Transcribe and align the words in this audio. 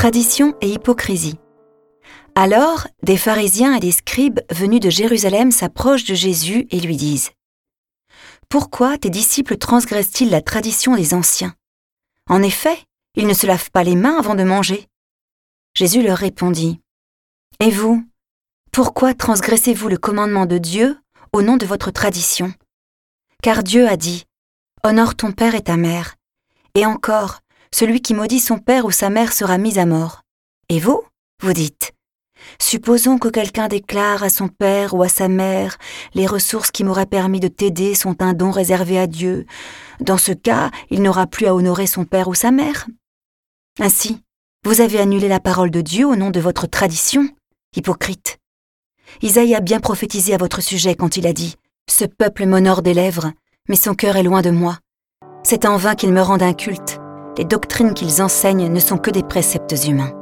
Tradition 0.00 0.54
et 0.62 0.70
hypocrisie. 0.70 1.38
Alors, 2.34 2.86
des 3.02 3.18
pharisiens 3.18 3.74
et 3.74 3.80
des 3.80 3.92
scribes 3.92 4.40
venus 4.50 4.80
de 4.80 4.88
Jérusalem 4.88 5.50
s'approchent 5.50 6.06
de 6.06 6.14
Jésus 6.14 6.66
et 6.70 6.80
lui 6.80 6.96
disent 6.96 7.32
Pourquoi 8.48 8.96
tes 8.96 9.10
disciples 9.10 9.58
transgressent-ils 9.58 10.30
la 10.30 10.40
tradition 10.40 10.96
des 10.96 11.12
anciens? 11.12 11.54
En 12.30 12.42
effet, 12.42 12.78
ils 13.14 13.26
ne 13.26 13.34
se 13.34 13.46
lavent 13.46 13.70
pas 13.72 13.84
les 13.84 13.94
mains 13.94 14.16
avant 14.18 14.34
de 14.34 14.42
manger. 14.42 14.88
Jésus 15.74 16.02
leur 16.02 16.16
répondit 16.16 16.80
Et 17.62 17.70
vous, 17.70 18.02
pourquoi 18.72 19.12
transgressez-vous 19.12 19.90
le 19.90 19.98
commandement 19.98 20.46
de 20.46 20.56
Dieu 20.56 20.98
au 21.34 21.42
nom 21.42 21.58
de 21.58 21.66
votre 21.66 21.90
tradition? 21.90 22.54
Car 23.42 23.62
Dieu 23.62 23.86
a 23.86 23.98
dit 23.98 24.24
Honore 24.82 25.14
ton 25.14 25.32
père 25.32 25.54
et 25.54 25.62
ta 25.62 25.76
mère. 25.76 26.14
Et 26.74 26.86
encore, 26.86 27.40
celui 27.74 28.00
qui 28.00 28.14
maudit 28.14 28.40
son 28.40 28.58
père 28.58 28.84
ou 28.84 28.90
sa 28.90 29.10
mère 29.10 29.32
sera 29.32 29.58
mis 29.58 29.78
à 29.78 29.86
mort. 29.86 30.22
Et 30.68 30.80
vous, 30.80 31.02
vous 31.42 31.52
dites 31.52 31.92
Supposons 32.58 33.18
que 33.18 33.28
quelqu'un 33.28 33.68
déclare 33.68 34.22
à 34.22 34.30
son 34.30 34.48
père 34.48 34.94
ou 34.94 35.02
à 35.02 35.08
sa 35.08 35.28
mère 35.28 35.76
Les 36.14 36.26
ressources 36.26 36.70
qui 36.70 36.84
m'auraient 36.84 37.06
permis 37.06 37.40
de 37.40 37.48
t'aider 37.48 37.94
sont 37.94 38.22
un 38.22 38.32
don 38.32 38.50
réservé 38.50 38.98
à 38.98 39.06
Dieu. 39.06 39.46
Dans 40.00 40.18
ce 40.18 40.32
cas, 40.32 40.70
il 40.90 41.02
n'aura 41.02 41.26
plus 41.26 41.46
à 41.46 41.54
honorer 41.54 41.86
son 41.86 42.04
père 42.04 42.28
ou 42.28 42.34
sa 42.34 42.50
mère. 42.50 42.86
Ainsi, 43.78 44.22
vous 44.64 44.80
avez 44.80 45.00
annulé 45.00 45.28
la 45.28 45.40
parole 45.40 45.70
de 45.70 45.80
Dieu 45.80 46.06
au 46.06 46.16
nom 46.16 46.30
de 46.30 46.40
votre 46.40 46.66
tradition, 46.66 47.28
hypocrite. 47.76 48.38
Isaïe 49.22 49.54
a 49.54 49.60
bien 49.60 49.80
prophétisé 49.80 50.34
à 50.34 50.38
votre 50.38 50.60
sujet 50.60 50.94
quand 50.94 51.16
il 51.16 51.26
a 51.26 51.32
dit 51.32 51.56
Ce 51.90 52.04
peuple 52.04 52.46
m'honore 52.46 52.82
des 52.82 52.94
lèvres, 52.94 53.32
mais 53.68 53.76
son 53.76 53.94
cœur 53.94 54.16
est 54.16 54.22
loin 54.22 54.42
de 54.42 54.50
moi. 54.50 54.78
C'est 55.42 55.64
en 55.64 55.76
vain 55.76 55.94
qu'ils 55.94 56.12
me 56.12 56.22
rendent 56.22 56.42
inculte. 56.42 56.99
Les 57.38 57.44
doctrines 57.44 57.94
qu'ils 57.94 58.22
enseignent 58.22 58.68
ne 58.68 58.80
sont 58.80 58.98
que 58.98 59.10
des 59.10 59.22
préceptes 59.22 59.74
humains. 59.86 60.12